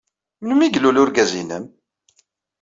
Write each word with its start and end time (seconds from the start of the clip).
Melmi 0.41 0.63
ay 0.65 0.71
ilul 0.77 1.01
urgaz-nnem? 1.01 1.65